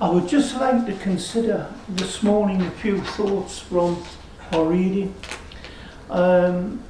[0.00, 4.02] I would just like to consider this morning a few thoughts from
[4.50, 5.14] our reading.
[6.08, 6.82] Um,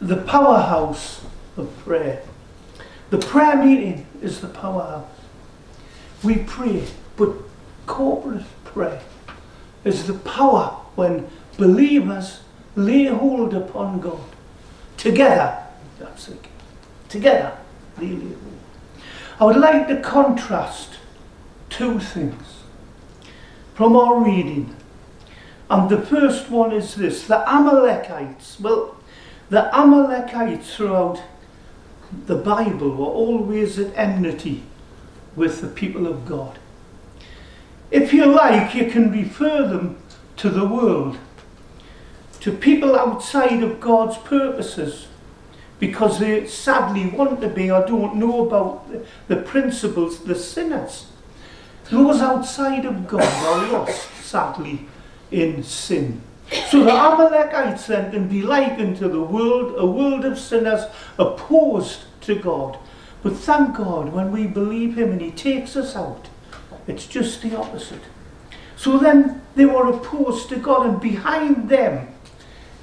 [0.00, 1.24] the powerhouse
[1.56, 2.22] of prayer.
[3.10, 5.10] The prayer meeting is the powerhouse.
[6.22, 6.86] We pray,
[7.16, 7.32] but
[7.86, 9.02] corporate prayer
[9.82, 12.42] is the power when believers
[12.76, 14.20] lay hold upon God.
[14.96, 15.58] Together,
[15.98, 16.46] that's it.
[17.08, 17.58] Together,
[17.98, 18.63] they lay hold.
[19.40, 20.98] I would like to contrast
[21.68, 22.62] two things
[23.74, 24.76] from our reading.
[25.68, 28.60] And the first one is this the Amalekites.
[28.60, 28.96] Well,
[29.50, 31.20] the Amalekites throughout
[32.26, 34.62] the Bible were always at enmity
[35.34, 36.58] with the people of God.
[37.90, 39.98] If you like, you can refer them
[40.36, 41.18] to the world,
[42.40, 45.08] to people outside of God's purposes
[45.86, 48.90] because they sadly want to be or don't know about
[49.28, 51.08] the principles, the sinners.
[51.90, 54.86] Those outside of God are lost, sadly,
[55.30, 56.22] in sin.
[56.70, 60.84] So the Amalekites then can be likened to the world, a world of sinners
[61.18, 62.78] opposed to God.
[63.22, 66.28] But thank God when we believe Him and He takes us out,
[66.86, 68.04] it's just the opposite.
[68.76, 72.13] So then they were opposed to God, and behind them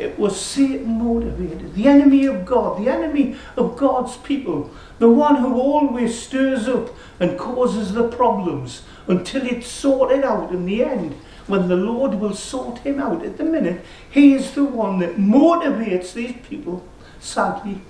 [0.02, 5.36] it was Satan motivated, the enemy of God, the enemy of God's people, the one
[5.38, 11.14] who always stirs up and causes the problems until it's sorted out in the end.
[11.48, 15.18] When the Lord will sort him out at the minute, he is the one that
[15.18, 16.86] motivates these people,
[17.20, 17.82] sadly,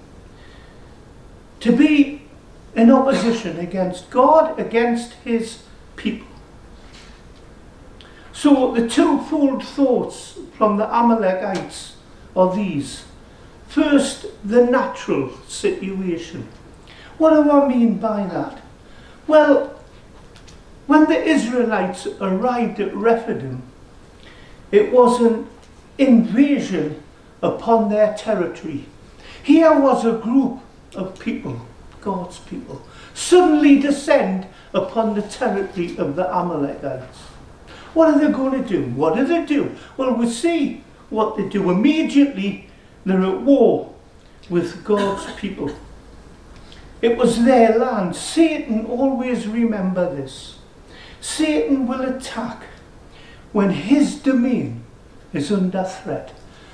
[1.60, 2.24] to be
[2.76, 5.64] in opposition against God, against his
[5.96, 6.28] people.
[8.34, 11.98] So the twofold thoughts from the Amalekites
[12.36, 13.04] are these.
[13.68, 16.48] First, the natural situation.
[17.18, 18.62] What do I mean by that?
[19.28, 19.80] Well,
[20.88, 23.64] when the Israelites arrived at Rephidim,
[24.72, 25.48] it was an
[25.98, 27.02] invasion
[27.42, 28.86] upon their territory.
[29.44, 30.60] Here was a group
[30.96, 31.66] of people,
[32.02, 32.82] God's people,
[33.14, 37.20] suddenly descend upon the territory of the Amalekites.
[37.94, 38.86] What are they going to do?
[38.92, 39.76] What do they do?
[39.98, 41.70] Well, we see what they do.
[41.70, 42.68] Immediately,
[43.06, 43.94] they're at war
[44.50, 45.76] with God's people.
[47.02, 48.16] It was their land.
[48.16, 50.58] Satan, always remember this.
[51.20, 52.64] Satan will attack
[53.52, 54.84] when his domain
[55.34, 56.34] is under threat.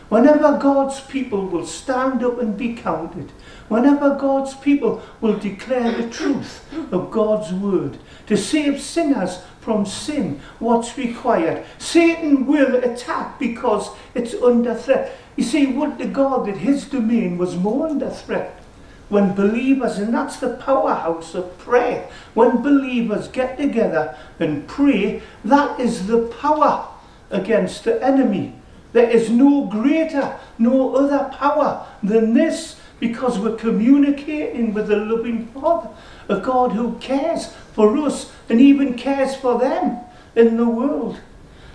[0.09, 3.31] Whenever God's people will stand up and be counted,
[3.68, 7.97] whenever God's people will declare the truth of God's word,
[8.28, 11.66] to save sinners from sin, what's required.
[11.78, 15.13] Satan will attack because it's under threat.
[15.35, 18.63] You see, would to God that his domain was more under threat
[19.09, 25.78] when believers, and that's the powerhouse of prayer, when believers get together and pray, that
[25.81, 26.88] is the power
[27.29, 28.55] against the enemy.
[28.94, 35.47] There is no greater, no other power than this because we're communicating with the loving
[35.47, 35.89] Father,
[36.29, 40.00] a God who cares for us and even cares for them
[40.36, 41.20] in the world.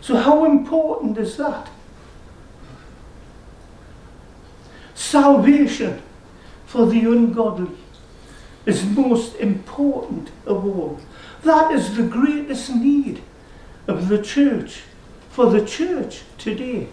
[0.00, 1.70] So, how important is that?
[4.96, 6.02] Salvation
[6.66, 7.76] for the ungodly
[8.66, 10.98] is most important of all.
[11.44, 13.22] That is the greatest need
[13.86, 14.82] of the church,
[15.30, 16.88] for the church today.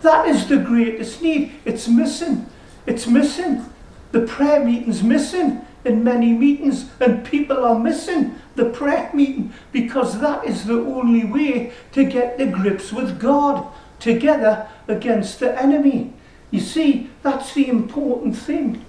[0.00, 1.52] That is the greatest need.
[1.66, 2.46] It's missing.
[2.86, 3.66] It's missing.
[4.12, 10.20] The prayer meeting's missing in many meetings, and people are missing the prayer meeting because
[10.20, 13.66] that is the only way to get the grips with God
[14.00, 16.12] together against the enemy.
[16.50, 18.84] You see, that's the important thing.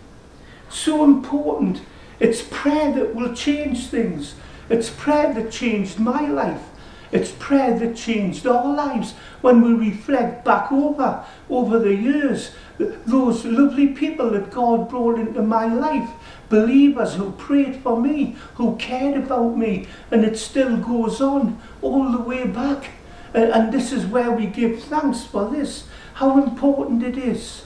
[0.70, 1.82] So important.
[2.20, 4.36] It's prayer that will change things.
[4.70, 6.64] It's prayer that changed my life.
[7.12, 13.46] It's prayer that changed our lives when we reflect back over over the years those
[13.46, 16.10] lovely people that God brought into my life
[16.50, 22.12] believers who prayed for me who cared about me and it still goes on all
[22.12, 22.90] the way back
[23.34, 27.64] and, this is where we give thanks for this how important it is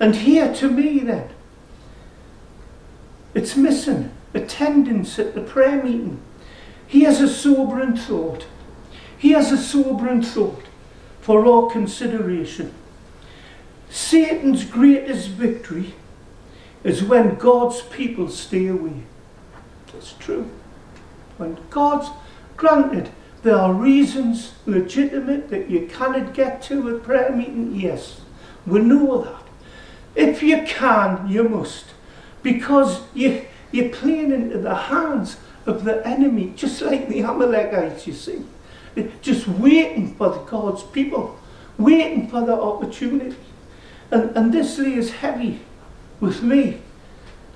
[0.00, 1.28] and here to me then
[3.34, 6.20] it's missing attendance at the prayer meeting
[6.88, 8.46] Here's a sobering thought.
[9.18, 10.64] Here's a sobering thought
[11.20, 12.72] for our consideration.
[13.90, 15.94] Satan's greatest victory
[16.84, 19.02] is when God's people stay away.
[19.92, 20.50] That's true.
[21.36, 22.10] When God's
[22.56, 23.10] granted,
[23.42, 27.74] there are reasons legitimate that you cannot get to a prayer meeting.
[27.74, 28.20] Yes,
[28.66, 29.42] we know that.
[30.14, 31.86] If you can, you must.
[32.42, 35.36] Because you, you're playing into the hands
[35.66, 38.44] of the enemy, just like the Amalekites, you see.
[39.22, 41.38] Just waiting for God's people,
[41.76, 43.36] waiting for the opportunity.
[44.10, 45.60] And, and this lays heavy
[46.20, 46.80] with me.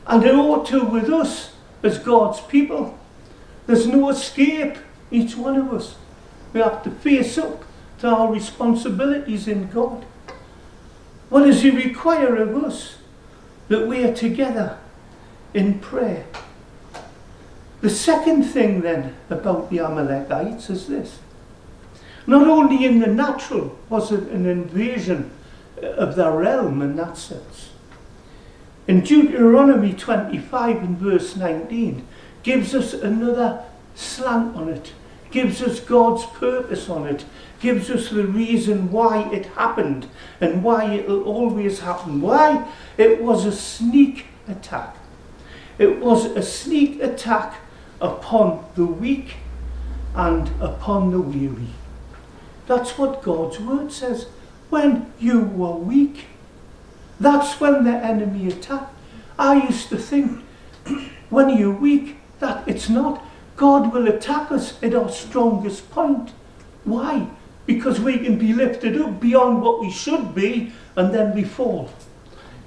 [0.07, 2.99] And it ought to with us as God's people.
[3.67, 4.77] There's no escape,
[5.11, 5.97] each one of us.
[6.53, 7.65] We have to face up
[8.01, 10.05] to our responsibilities in God.
[11.29, 12.97] What does He require of us?
[13.69, 14.79] That we are together
[15.55, 16.27] in prayer.
[17.81, 21.19] The second thing then about the Amalekites is this.
[22.27, 25.33] Not only in the natural was it an invasion
[25.83, 27.72] of their realm in that sense.
[28.89, 32.07] In Deuteronomy 25 and verse 19
[32.43, 33.65] gives us another
[33.95, 34.93] slant on it,
[35.31, 37.25] gives us God's purpose on it,
[37.61, 40.09] gives us the reason why it happened
[40.41, 42.21] and why it'll always happen.
[42.21, 42.69] Why?
[42.99, 44.97] It was a sneak attack.
[45.79, 47.61] It was a sneak attack
[48.01, 49.37] upon the weak
[50.17, 51.71] and upon the weary.
[52.67, 54.27] That's what God's word says.
[54.71, 56.27] When you were weak,
[57.21, 58.95] that's when the enemy attacked.
[59.39, 60.45] I used to think
[61.31, 63.25] when you're weak, that it's not.
[63.57, 66.33] God will attack us at our strongest point.
[66.85, 67.29] Why?
[67.67, 71.91] Because we can be lifted up beyond what we should be and then we fall.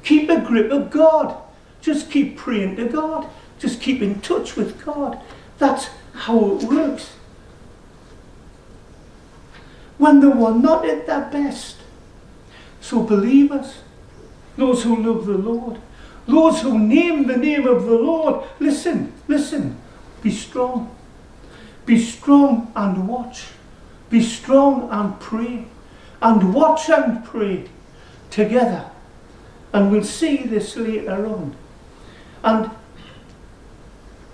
[0.04, 1.36] Keep a grip of God.
[1.82, 3.28] Just keep praying to God.
[3.60, 5.20] Just keep in touch with God.
[5.58, 7.14] That's how it works.
[9.98, 11.78] When they were not at their best.
[12.82, 13.80] So believers,
[14.58, 15.80] those who love the Lord,
[16.28, 19.78] those who name the name of the Lord, listen, listen,
[20.22, 20.96] be strong.
[21.86, 23.46] Be strong and watch.
[24.10, 25.68] Be strong and pray.
[26.22, 27.70] And watch and pray
[28.32, 28.90] together.
[29.72, 31.56] And we'll see this later on.
[32.44, 32.72] And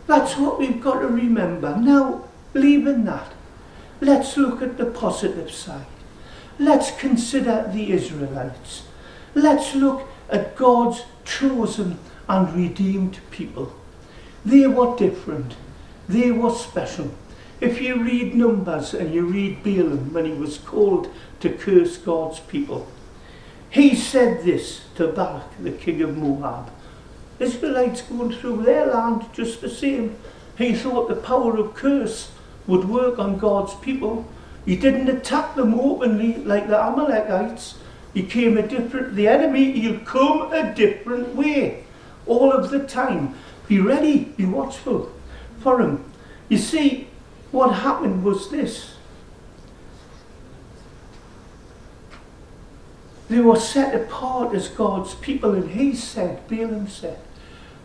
[0.08, 1.76] that's what we've got to remember.
[1.76, 3.34] Now, leaving that,
[4.00, 5.86] let's look at the positive side.
[6.60, 8.84] Let's consider the Israelites.
[9.34, 13.74] Let's look at God's chosen and redeemed people.
[14.46, 15.56] They were different.
[16.08, 17.12] They were special.
[17.60, 22.40] If you read Numbers and you read Balaam when he was called to curse God's
[22.40, 22.88] people,
[23.70, 26.72] he said this to Balak, the king of Moab.
[27.40, 30.18] Israelites going through their land just the same.
[30.58, 32.32] He thought the power of curse
[32.68, 34.26] would work on God's people.
[34.66, 37.76] He didn't attack them openly like the Amalekites.
[38.14, 41.86] He came a different, the enemy, he'll come a different way
[42.26, 43.36] all of the time.
[43.68, 45.12] Be ready, be watchful
[45.60, 46.04] for him.
[46.50, 47.08] You see,
[47.52, 48.96] what happened was this.
[53.30, 57.18] They were set apart as God's people, and he said, Balaam said,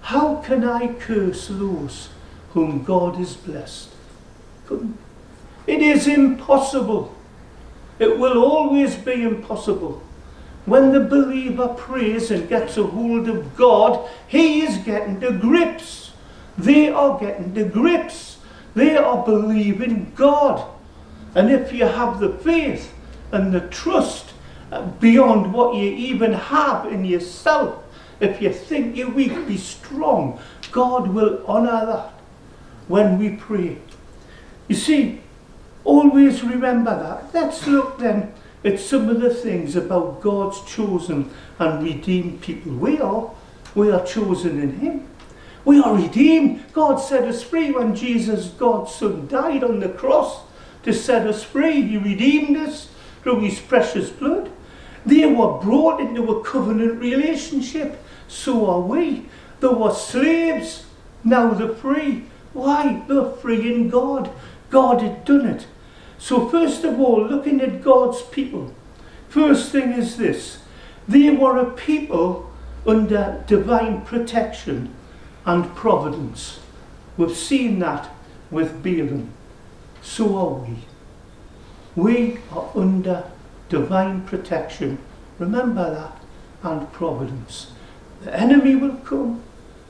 [0.00, 2.08] How can I curse those
[2.52, 3.90] whom God has blessed?
[4.67, 4.99] Couldn't.
[5.69, 7.14] It is impossible.
[8.00, 10.02] It will always be impossible.
[10.66, 16.10] When the believer prays and gets a hold of God, he is getting the grips.
[16.58, 18.38] They are getting the grips.
[18.74, 20.68] They are believing God.
[21.36, 22.92] And if you have the faith
[23.30, 24.32] and the trust
[24.72, 27.84] uh, beyond what you even have in yourself,
[28.19, 30.40] if you think you're weak, be strong.
[30.72, 32.12] God will honour that
[32.88, 33.78] when we pray.
[34.66, 35.20] You see,
[35.84, 37.32] always remember that.
[37.32, 38.32] Let's look then
[38.63, 42.72] it's some of the things about God's chosen and redeemed people.
[42.72, 43.31] We are.
[43.75, 45.08] We are chosen in Him.
[45.65, 46.72] We are redeemed.
[46.72, 50.41] God set us free when Jesus, God's Son, died on the cross
[50.84, 51.82] to set us free.
[51.82, 52.89] He redeemed us
[53.22, 54.51] through His precious blood.
[55.05, 58.03] They were brought into a covenant relationship.
[58.29, 59.27] So are we.
[59.60, 60.86] They were slaves.
[61.22, 62.25] Now they're free.
[62.53, 63.03] Why?
[63.08, 64.31] They're free in God.
[64.70, 65.67] God had done it.
[66.19, 68.75] So, first of all, looking at God's people,
[69.29, 70.58] first thing is this
[71.08, 72.51] they were a people
[72.87, 74.94] under divine protection
[75.44, 76.61] and providence.
[77.17, 78.11] We've seen that
[78.51, 79.32] with Balaam.
[80.03, 80.77] So are we.
[81.94, 83.25] We are under
[83.69, 84.99] divine protection.
[85.39, 86.23] Remember that.
[86.63, 87.73] And providence.
[88.23, 89.43] The enemy will come.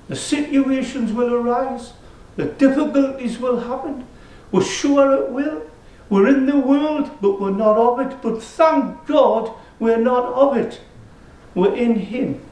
[0.08, 1.92] The situations will arise.
[2.36, 4.06] The difficulties will happen.
[4.52, 5.62] We're sure it will.
[6.08, 8.22] We're in the world, but we're not of it.
[8.22, 10.80] But thank God we're not of it.
[11.54, 12.42] We're in Him.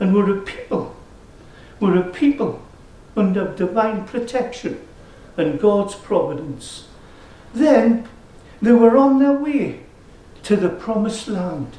[0.00, 0.94] And we're a people.
[1.80, 2.62] We're a people
[3.16, 4.80] under divine protection
[5.36, 6.88] and God's providence.
[7.54, 8.08] Then
[8.60, 9.80] they were on their way
[10.42, 11.76] to the promised land.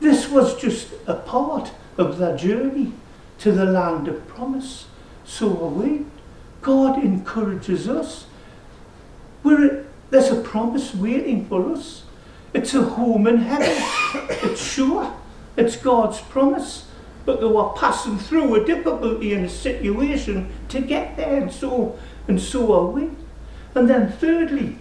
[0.00, 2.92] This was just a part of their journey
[3.38, 4.86] to the land of promise.
[5.24, 6.06] so are we.
[6.60, 8.26] God encourages us.
[9.42, 12.02] We're, there's a promise waiting for us.
[12.54, 13.76] It's a home in heaven.
[14.42, 15.14] it's sure.
[15.56, 16.86] It's God's promise.
[17.26, 21.98] But they were passing through a difficulty and a situation to get there, and so
[22.26, 23.10] and so are we.
[23.74, 24.78] And then thirdly,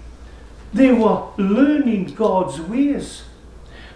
[0.73, 3.23] they were learning God's ways.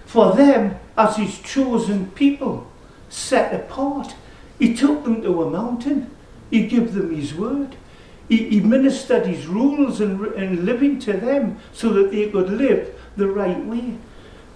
[0.05, 2.67] For them, as his chosen people,
[3.09, 4.15] set apart,
[4.59, 6.11] he took them to a mountain.
[6.49, 7.77] He gave them his word.
[8.31, 12.97] He, he ministered his rules and, and living to them so that they could live
[13.17, 13.97] the right way.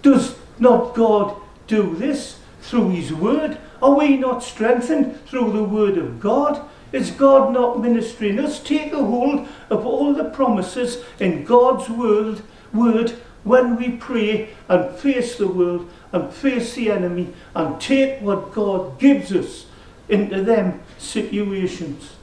[0.01, 1.35] Does not God
[1.67, 3.57] do this through his word?
[3.81, 6.65] Are we not strengthened through the word of God?
[6.93, 8.63] Is God not ministering us?
[8.63, 13.09] Take a hold of all the promises in God's word, word
[13.43, 18.97] when we pray and face the world and face the enemy and take what God
[18.99, 19.65] gives us
[20.07, 22.14] into them situations.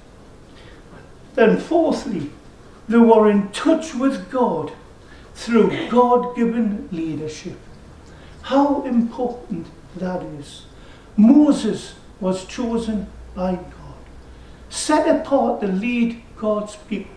[1.34, 2.30] Then, fourthly,
[2.88, 4.72] they were in touch with God
[5.34, 7.58] through God given leadership.
[8.42, 10.66] How important that is.
[11.16, 13.94] Moses was chosen by God,
[14.68, 17.14] set apart to lead God's people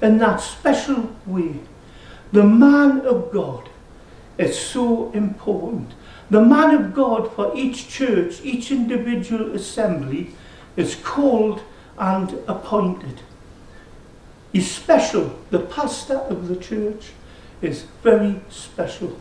[0.00, 1.56] in that special way.
[2.32, 3.68] The man of God
[4.38, 5.92] is so important.
[6.30, 10.30] The man of God for each church, each individual assembly,
[10.76, 11.62] is called
[11.98, 13.20] and appointed.
[14.52, 15.38] He's special.
[15.50, 17.12] The pastor of the church
[17.62, 19.18] is very special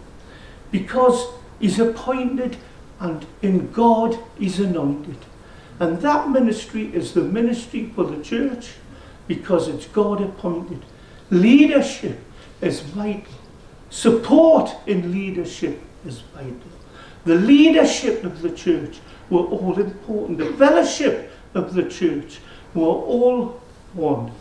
[0.72, 1.28] because
[1.60, 2.58] he's appointed
[3.00, 5.18] and in God he's anointed.
[5.80, 8.74] And that ministry is the ministry for the church
[9.28, 10.84] because it's God appointed.
[11.30, 12.20] Leadership
[12.60, 13.34] is vital.
[13.90, 16.72] Support in leadership is vital.
[17.26, 20.40] The leadership of the church were all important.
[20.40, 22.40] The fellowship of the church
[22.74, 23.62] were all
[23.94, 24.32] one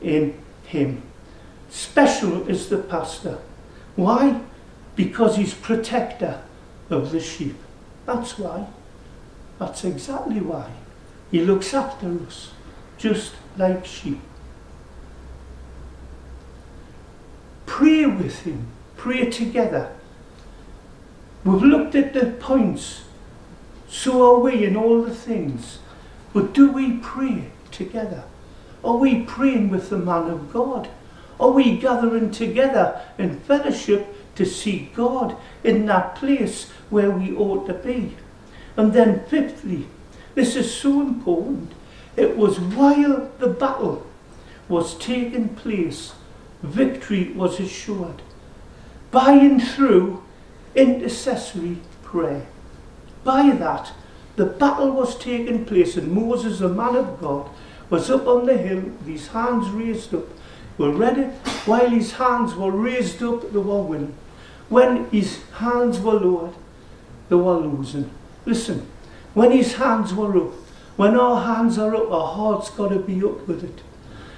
[0.00, 1.02] in him.
[1.68, 3.38] Special is the pastor.
[3.96, 4.40] Why?
[4.96, 6.42] Because he's protector
[6.88, 7.56] of the sheep.
[8.06, 8.66] That's why.
[9.58, 10.70] That's exactly why.
[11.30, 12.50] He looks after us,
[12.98, 14.20] just like sheep.
[17.66, 18.66] Pray with him.
[18.96, 19.92] Pray together.
[21.44, 23.02] We've looked at the points.
[23.88, 25.78] So are we in all the things.
[26.32, 28.24] But do we pray together?
[28.84, 30.88] Are we praying with the man of God?
[31.38, 34.06] Are we gathering together in fellowship
[34.36, 38.16] to see God in that place where we ought to be?
[38.76, 39.86] And then, fifthly,
[40.34, 41.72] this is so important.
[42.16, 44.06] It was while the battle
[44.68, 46.12] was taking place,
[46.62, 48.22] victory was assured.
[49.10, 50.22] By and through
[50.74, 52.46] intercessory prayer.
[53.24, 53.92] By that,
[54.36, 57.50] the battle was taking place, and Moses, the man of God,
[57.90, 60.24] was up on the hill, his hands raised up,
[60.78, 61.24] were ready.
[61.66, 64.14] While his hands were raised up, they were winning.
[64.68, 66.54] When his hands were lowered,
[67.28, 68.10] they were losing.
[68.46, 68.86] Listen,
[69.34, 70.54] when his hands were up,
[70.96, 73.82] when our hands are up, our heart's got to be up with it.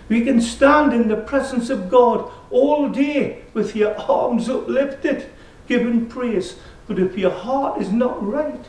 [0.08, 5.30] We can stand in the presence of God all day with your arms uplifted,
[5.66, 6.56] giving praise.
[6.86, 8.64] But if your heart is not right,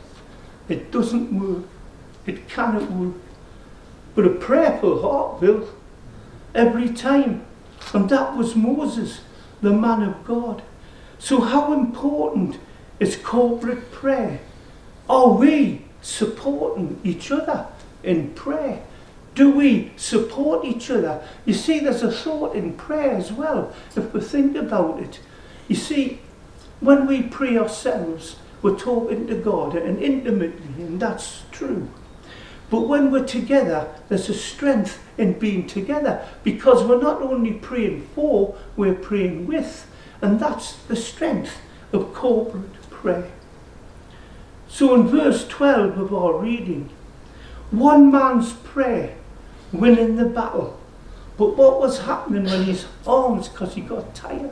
[0.68, 1.64] it doesn't work.
[2.26, 3.14] It cannot work
[4.14, 5.68] but a prayerful heart, Bill,
[6.54, 7.44] every time.
[7.92, 9.20] And that was Moses,
[9.60, 10.62] the man of God.
[11.18, 12.58] So, how important
[13.00, 14.40] is corporate prayer?
[15.08, 17.66] Are we supporting each other
[18.02, 18.82] in prayer?
[19.34, 21.26] Do we support each other?
[21.44, 25.18] You see, there's a thought in prayer as well, if we think about it.
[25.66, 26.20] You see,
[26.80, 31.88] when we pray ourselves, we're talking to God and intimately, and that's true.
[32.74, 38.08] But when we're together, there's a strength in being together because we're not only praying
[38.16, 39.86] for, we're praying with.
[40.20, 41.56] And that's the strength
[41.92, 43.30] of corporate prayer.
[44.66, 46.90] So in verse 12 of our reading,
[47.70, 49.14] one man's prayer
[49.70, 50.76] winning the battle.
[51.38, 54.50] But what was happening when his arms, because he got tired?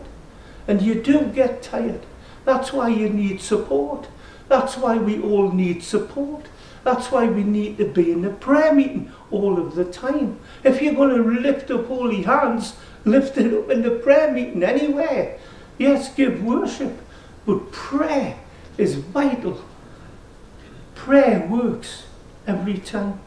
[0.68, 2.06] And you do get tired.
[2.44, 4.06] That's why you need support.
[4.46, 6.46] That's why we all need support.
[6.84, 10.40] That's why we need to be in the prayer meeting all of the time.
[10.64, 12.74] If you're going to lift up holy hands,
[13.04, 15.38] lift it up in the prayer meeting anywhere.
[15.78, 16.98] Yes, give worship,
[17.46, 18.38] but prayer
[18.78, 19.62] is vital.
[20.94, 22.04] Prayer works
[22.46, 23.20] every time.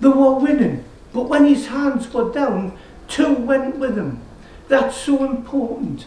[0.00, 4.22] They were winning, but when his hands were down, two went with him.
[4.68, 6.06] That's so important.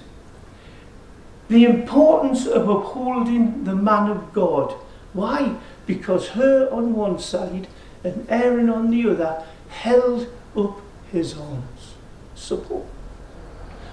[1.50, 4.74] The importance of upholding the man of God.
[5.14, 5.56] Why?
[5.86, 7.68] Because Hur on one side
[8.04, 11.96] and Aaron on the other held up his arms.
[12.36, 12.86] Support.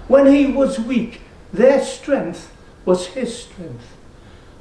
[0.07, 1.21] When he was weak,
[1.53, 2.51] their strength
[2.85, 3.95] was his strength.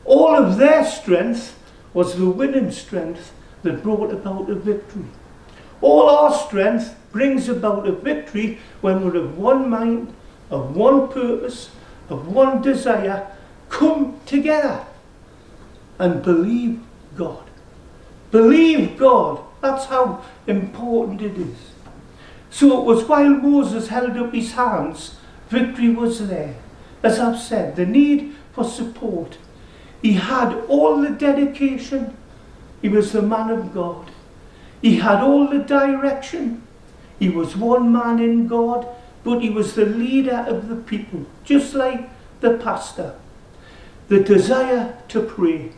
[0.04, 1.58] All of their strength
[1.94, 3.32] was the winning strength
[3.62, 5.06] that brought about a victory.
[5.80, 10.14] All our strength brings about a victory when we're of one mind,
[10.50, 11.70] of one purpose,
[12.08, 13.26] of one desire,
[13.68, 14.85] come together
[15.99, 16.80] and believe
[17.18, 17.50] God.
[18.30, 19.40] Believe God.
[19.60, 21.56] That's how important it is.
[22.50, 25.16] So it was while Moses held up his hands,
[25.48, 26.54] victory was there.
[27.02, 29.38] As I've said, the need for support.
[30.00, 32.16] He had all the dedication.
[32.80, 34.10] He was the man of God.
[34.80, 36.62] He had all the direction.
[37.18, 38.87] He was one man in God,
[39.25, 42.08] but he was the leader of the people, just like
[42.40, 43.16] the pastor.
[44.06, 45.72] The desire to pray,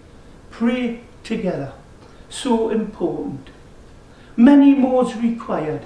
[0.51, 1.73] pray together,
[2.29, 3.51] so important.
[4.37, 5.85] Many more required.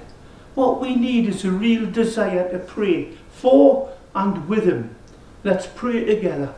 [0.53, 4.95] What we need is a real desire to pray for and with Him.
[5.43, 6.53] Let's pray together.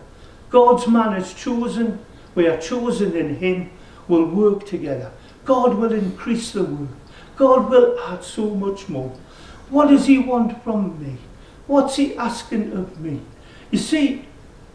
[0.50, 2.00] God's man is chosen.
[2.36, 3.72] We are chosen in Him.
[4.08, 5.12] We'll work together.
[5.44, 6.90] God will increase the work.
[7.36, 9.18] God will add so much more.
[9.70, 11.18] What does He want from me?
[11.66, 13.22] What's He asking of me?
[13.72, 14.26] You see,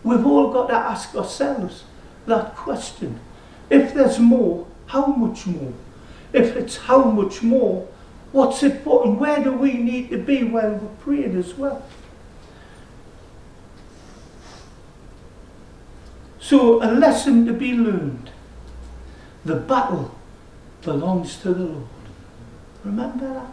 [0.02, 1.84] we've all got to ask ourselves
[2.26, 3.20] that question.
[3.72, 5.72] If there's more, how much more?
[6.34, 7.88] If it's how much more,
[8.30, 9.06] what's it for?
[9.06, 11.82] And where do we need to be while we're praying as well?
[16.38, 18.30] So, a lesson to be learned.
[19.46, 20.14] The battle
[20.82, 21.86] belongs to the Lord.
[22.84, 23.52] Remember that?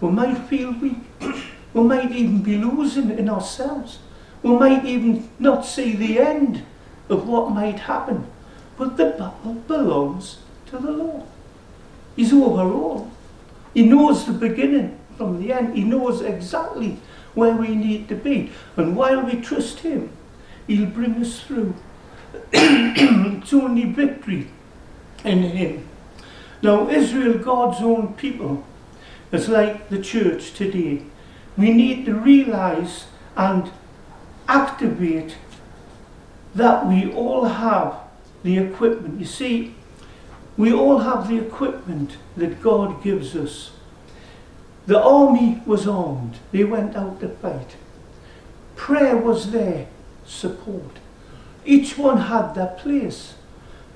[0.00, 0.98] We might feel weak.
[1.72, 3.98] We might even be losing in ourselves.
[4.44, 6.62] We might even not see the end
[7.08, 8.28] of what might happen.
[8.76, 11.24] But the battle belongs to the Lord.
[12.16, 13.10] He's over all.
[13.72, 15.76] He knows the beginning from the end.
[15.76, 16.98] He knows exactly
[17.34, 18.52] where we need to be.
[18.76, 20.10] And while we trust Him,
[20.66, 21.74] He'll bring us through.
[22.52, 24.48] it's only victory
[25.24, 25.88] in Him.
[26.62, 28.64] Now, Israel, God's own people,
[29.32, 31.02] is like the church today.
[31.56, 33.06] We need to realize
[33.36, 33.70] and
[34.48, 35.36] activate
[36.54, 38.03] that we all have
[38.44, 39.18] the equipment.
[39.18, 39.74] You see,
[40.56, 43.72] we all have the equipment that God gives us.
[44.86, 47.76] The army was armed, they went out to fight.
[48.76, 49.88] Prayer was their
[50.24, 50.98] support.
[51.64, 53.34] Each one had their place.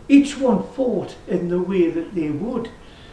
[0.09, 2.71] Each one fought in the way that they would.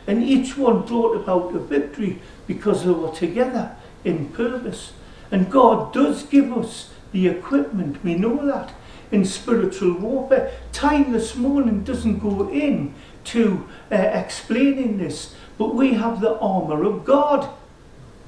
[0.07, 4.93] And each one brought about a victory because they were together in purpose.
[5.31, 8.73] And God does give us the equipment, we know that,
[9.15, 10.51] in spiritual warfare.
[10.73, 16.83] Time this morning doesn't go in to uh, explaining this, but we have the armour
[16.83, 17.49] of God.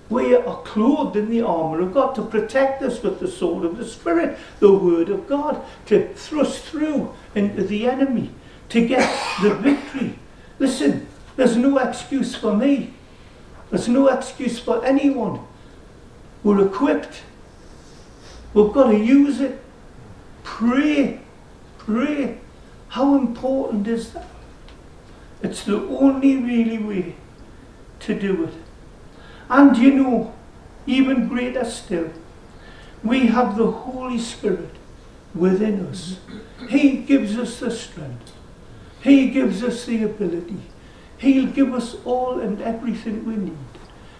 [0.09, 3.77] We are clothed in the armour of God to protect us with the sword of
[3.77, 8.31] the Spirit, the Word of God, to thrust through into the enemy,
[8.69, 9.07] to get
[9.43, 10.17] the victory.
[10.57, 12.93] Listen, there's no excuse for me.
[13.69, 15.41] There's no excuse for anyone.
[16.43, 17.23] We're equipped.
[18.53, 19.61] We've got to use it.
[20.47, 21.19] Pray.
[21.77, 22.39] Pray.
[22.87, 24.25] How important is that?
[25.43, 27.15] It's the only really way
[27.99, 28.53] to do it.
[29.49, 30.33] And you know,
[30.87, 32.09] even greater still,
[33.03, 34.71] we have the Holy Spirit
[35.35, 36.17] within us.
[36.69, 38.31] He gives us the strength.
[39.01, 40.61] He gives us the ability.
[41.17, 43.57] He'll give us all and everything we need.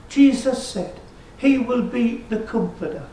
[0.09, 0.99] Jesus said,
[1.37, 3.07] He will be the comforter,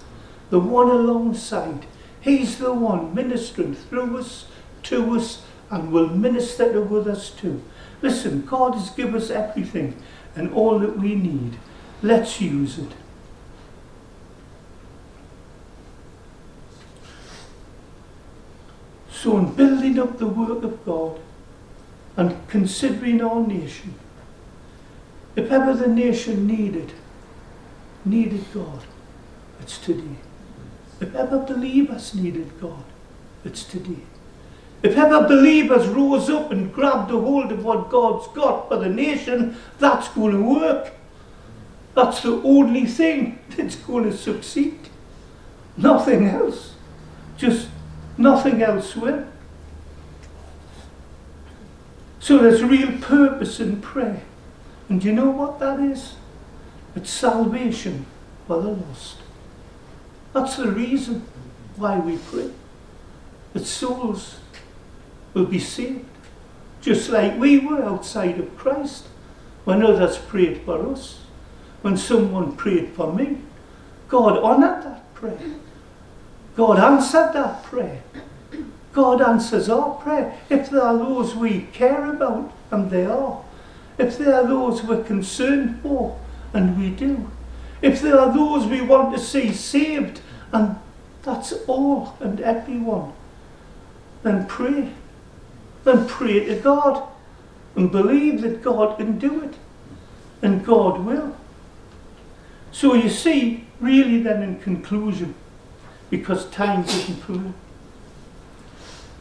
[0.51, 1.87] the one alongside.
[2.25, 4.47] He's the one ministering through us,
[4.85, 7.63] to us, and will minister to others too.
[8.01, 9.95] Listen, God has given us everything
[10.35, 11.59] and all that we need.
[12.03, 12.93] Let's use it.
[19.11, 21.21] So, in building up the work of God
[22.17, 23.97] and considering our nation,
[25.37, 26.95] if ever the nation needed,
[28.07, 28.81] needed God,
[29.61, 30.17] it's today.
[31.01, 32.85] If ever believers needed God,
[33.45, 34.03] it's today.
[34.83, 38.89] If ever believers rose up and grabbed a hold of what God's got for the
[38.89, 40.93] nation, that's going to work.
[41.95, 44.79] That's the only thing that's going to succeed.
[45.77, 46.75] Nothing else.
[47.37, 47.69] Just
[48.19, 49.27] nothing else will.
[52.21, 54.23] So there's real purpose in prayer.
[54.89, 56.15] And do you know what that is?
[56.95, 58.07] It's salvation
[58.47, 59.24] for the lost.
[60.35, 61.25] That's the reason
[61.77, 62.51] why we pray.
[63.55, 64.41] That souls
[65.33, 66.05] will be saved.
[66.83, 69.07] Just like we were outside of Christ.
[69.65, 71.21] when others prayed for us,
[71.83, 73.39] when someone prayed for me.
[74.09, 75.39] God honoured that prayer.
[76.57, 78.03] God answered that prayer.
[78.93, 80.39] God answers our prayer.
[80.49, 83.43] If there are those we care about, and they are.
[83.99, 86.21] If there are those we're concerned for,
[86.53, 87.31] and we do.
[87.83, 90.21] If there are those we want to see saved,
[90.55, 90.77] and
[91.23, 93.13] that's all and everyone,
[94.23, 94.93] then pray.
[95.85, 97.07] Then pray to God
[97.77, 99.55] and believe that God can do it.
[100.41, 101.37] And God will.
[102.73, 105.35] So you see, really then in conclusion,
[106.09, 107.53] because time doesn't prove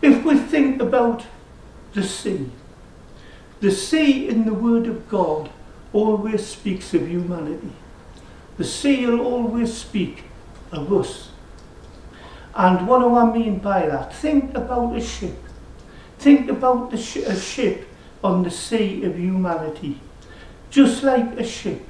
[0.03, 1.25] if we think about
[1.93, 2.49] the sea,
[3.61, 5.49] the sea in the Word of God
[5.93, 7.71] always speaks of humanity.
[8.57, 10.25] The sea will always speak
[10.73, 11.29] of us.
[12.55, 14.13] And what do I mean by that?
[14.13, 15.37] Think about a ship.
[16.19, 17.87] Think about sh- a ship
[18.23, 19.99] on the sea of humanity.
[20.69, 21.81] Just like a ship,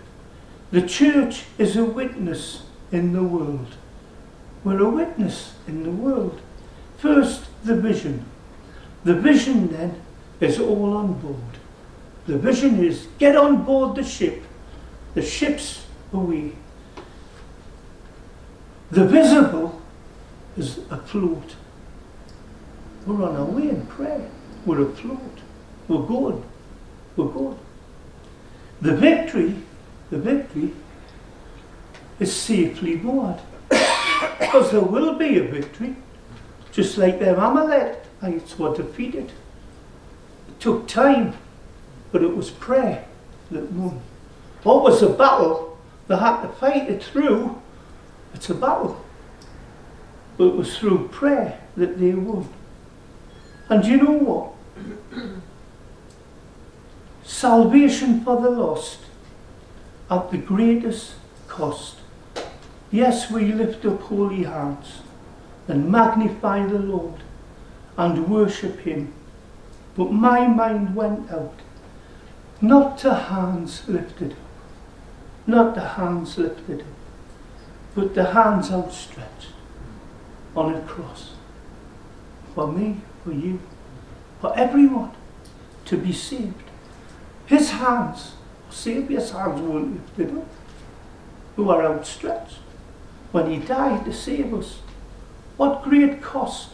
[0.71, 3.75] the church is a witness in the world.
[4.63, 6.41] We're a witness in the world.
[6.97, 8.25] First, the vision.
[9.03, 10.01] The vision then
[10.39, 11.59] is all on board.
[12.25, 14.43] The vision is get on board the ship.
[15.13, 16.53] The ship's away.
[18.93, 19.81] The visible
[20.55, 21.55] is afloat.
[23.07, 24.29] We're on our way in prayer.
[24.67, 25.39] We're afloat.
[25.87, 26.43] We're good.
[27.15, 27.57] We're good.
[28.81, 29.55] The victory,
[30.11, 30.73] the victory
[32.19, 33.39] is safely moored.
[33.69, 35.95] because there will be a victory.
[36.71, 39.31] Just like them Amalekites were defeated.
[40.49, 41.33] It took time,
[42.11, 43.05] but it was prayer
[43.49, 44.01] that won.
[44.61, 45.79] What was the battle?
[46.07, 47.59] They had to fight it through.
[48.33, 49.03] It's a battle.
[50.37, 52.49] But it was through prayer that they won.
[53.69, 55.23] And you know what?
[57.23, 58.99] Salvation for the lost
[60.09, 61.15] at the greatest
[61.47, 61.97] cost.
[62.91, 65.01] Yes, we lift up holy hands
[65.67, 67.23] and magnify the Lord
[67.97, 69.13] and worship Him.
[69.95, 71.59] But my mind went out,
[72.61, 74.37] not to hands lifted up,
[75.47, 76.87] not to hands lifted up,
[77.95, 79.49] but the hands outstretched
[80.55, 81.33] on a cross.
[82.55, 83.59] For me, for you,
[84.41, 85.11] for everyone
[85.85, 86.69] to be saved.
[87.45, 88.33] His hands,
[88.69, 90.47] Saviour's hands weren't lifted up,
[91.55, 92.59] who are outstretched
[93.31, 94.79] when He died to save us.
[95.57, 96.69] What great cost.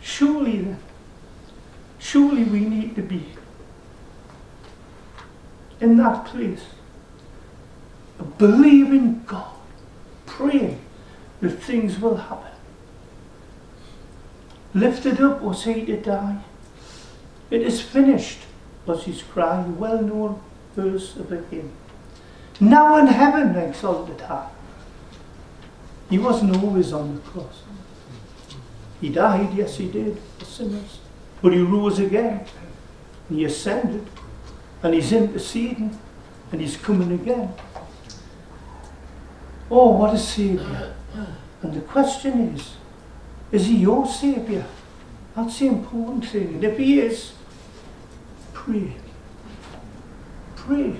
[0.00, 0.78] Surely then,
[1.98, 3.26] surely we need to be
[5.80, 6.64] in that place
[8.38, 9.54] believing God,
[11.48, 12.52] that things will happen.
[14.74, 16.40] Lifted up was he to die.
[17.50, 18.40] It is finished
[18.86, 20.40] was his cry, well known
[20.74, 21.72] verse of a hymn.
[22.60, 24.50] Now in heaven exalted high
[26.10, 27.62] he wasn't always on the cross.
[29.00, 30.98] He died, yes, he did, for sinners.
[31.42, 32.46] But he rose again.
[33.28, 34.06] He ascended.
[34.82, 35.98] And he's interceding.
[36.50, 37.52] And he's coming again.
[39.70, 40.94] Oh, what a Saviour.
[41.14, 42.74] And the question is,
[43.50, 44.66] is he your Saviour?
[45.34, 46.54] That's the important thing.
[46.54, 47.32] And if he is,
[48.52, 48.96] pray.
[50.56, 50.96] Pray.